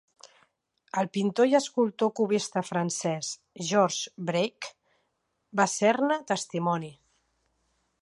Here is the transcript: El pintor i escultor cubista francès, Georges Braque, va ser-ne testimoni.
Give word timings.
El 1.01 1.09
pintor 1.17 1.49
i 1.51 1.53
escultor 1.59 2.11
cubista 2.21 2.63
francès, 2.69 3.31
Georges 3.69 4.01
Braque, 4.31 4.75
va 5.61 5.71
ser-ne 5.79 6.23
testimoni. 6.37 6.95